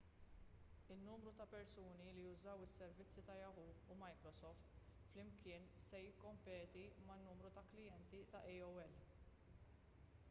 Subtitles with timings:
[0.93, 4.73] in-numru ta' persuni li jużaw is-servizzi ta' yahoo u microsoft
[5.11, 8.83] flimkien se jikkompeti man-numru ta' klijenti ta' aol